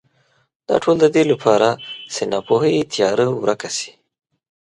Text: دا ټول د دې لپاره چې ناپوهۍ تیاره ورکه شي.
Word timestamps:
دا 0.67 0.75
ټول 0.83 0.95
د 1.01 1.05
دې 1.15 1.23
لپاره 1.31 1.69
چې 2.13 2.21
ناپوهۍ 2.33 2.75
تیاره 2.93 3.27
ورکه 3.41 3.69
شي. 3.77 3.91